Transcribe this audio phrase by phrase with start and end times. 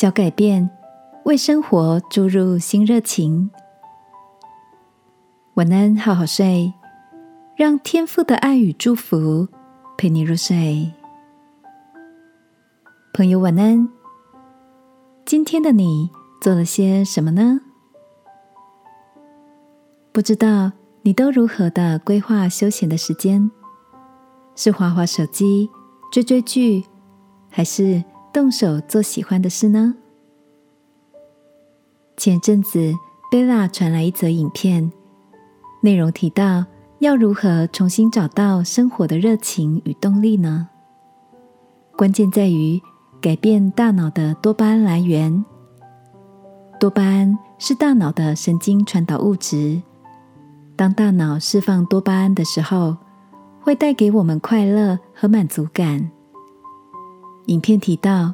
[0.00, 0.70] 小改变，
[1.26, 3.50] 为生活注入新热情。
[5.56, 6.72] 晚安，好好睡，
[7.54, 9.46] 让天父的爱与祝福
[9.98, 10.90] 陪你入睡。
[13.12, 13.86] 朋友，晚安。
[15.26, 16.08] 今天的你
[16.40, 17.60] 做了些什么呢？
[20.12, 20.72] 不知道
[21.02, 23.50] 你都如何的规划休闲的时间？
[24.56, 25.68] 是滑滑手机、
[26.10, 26.86] 追追剧，
[27.50, 29.94] 还是动手做喜欢的事呢？
[32.16, 32.92] 前阵子，
[33.30, 34.92] 贝拉传来一则影片，
[35.82, 36.64] 内容提到
[37.00, 40.68] 要如何重新找到生活的热情与动力呢？
[41.96, 42.80] 关键在于
[43.20, 45.44] 改变大脑的多巴胺来源。
[46.78, 49.82] 多巴胺是大脑的神经传导物质。
[50.76, 52.96] 当大脑释放多巴胺的时候，
[53.60, 56.10] 会带给我们快乐和满足感。
[57.50, 58.32] 影片提到，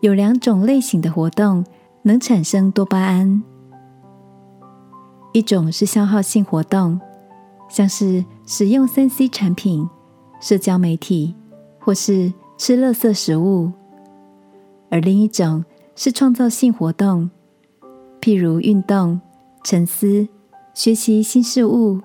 [0.00, 1.64] 有两种类型的活动
[2.02, 3.40] 能产生多巴胺，
[5.32, 7.00] 一种是消耗性活动，
[7.68, 9.88] 像是使用三 C 产品、
[10.40, 11.36] 社交媒体
[11.78, 13.70] 或是吃垃圾食物；
[14.90, 15.64] 而另一种
[15.94, 17.30] 是创造性活动，
[18.20, 19.20] 譬如运动、
[19.64, 20.28] 沉思。
[20.74, 22.00] 学习新事物、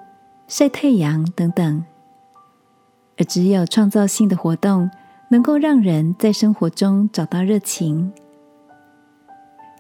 [0.48, 1.84] 晒太阳等等，
[3.20, 4.90] 而只有创造性的活动
[5.34, 8.14] 能够让人在生活中找到热情。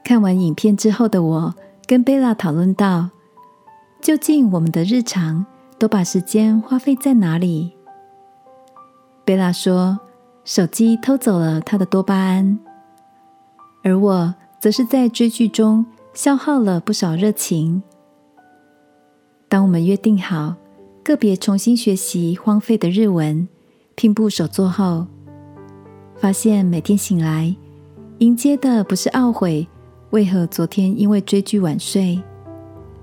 [0.04, 1.54] 看完影片之后的我，
[1.86, 3.12] 跟贝拉讨论到，
[4.02, 5.46] 究竟我们的日常
[5.78, 7.72] 都把时间花费在哪里？
[9.24, 10.00] 贝拉说，
[10.44, 12.58] 手机偷走了他的多巴胺，
[13.84, 17.84] 而我则是在追剧中消耗了不少热情。
[19.48, 20.56] 当我们约定好
[21.04, 23.48] 个别重新学习荒废的日文
[23.94, 25.06] 拼布手作后，
[26.18, 27.54] 发现每天醒来
[28.20, 29.68] 迎接的不是懊悔
[30.12, 32.22] 为何昨天因为追剧晚睡，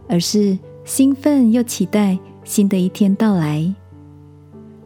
[0.09, 3.75] 而是兴奋又期待新的一天到来。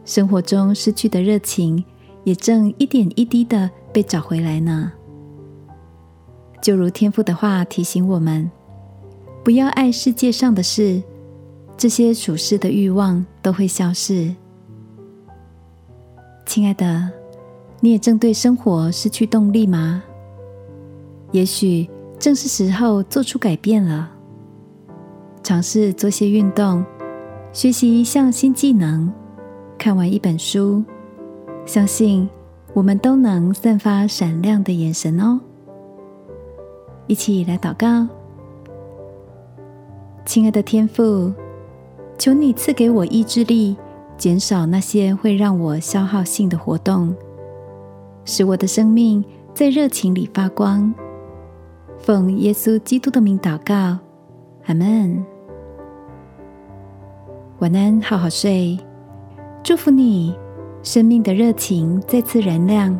[0.03, 1.83] 生活中失去的热情
[2.23, 4.91] 也正一点一滴的被找回来呢。
[6.61, 8.49] 就如天父的话提醒我们，
[9.43, 11.01] 不要爱世界上的事。
[11.77, 14.33] 这些属世的欲望都会消逝。
[16.45, 17.11] 亲爱的，
[17.85, 20.01] 你也正对生活失去动力吗？
[21.31, 21.87] 也许
[22.17, 24.09] 正是时候做出改变了。
[25.43, 26.83] 尝试做些运动，
[27.53, 29.13] 学习一项新技能，
[29.77, 30.83] 看完一本书，
[31.63, 32.27] 相信
[32.73, 35.39] 我们都能散发闪亮的眼神哦。
[37.05, 38.07] 一起来祷告，
[40.25, 41.31] 亲爱的天父。
[42.17, 43.77] 求你赐给我意志力，
[44.17, 47.13] 减少那些会让我消耗性的活动，
[48.25, 50.93] 使我的生命在热情里发光。
[51.97, 53.97] 奉耶稣基督的名祷告，
[54.65, 55.25] 阿门。
[57.59, 58.77] 晚安，好好睡。
[59.63, 60.35] 祝福你，
[60.83, 62.97] 生命的热情再次燃亮。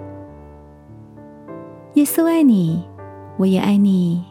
[1.96, 2.84] 耶稣爱你，
[3.38, 4.24] 我也爱你。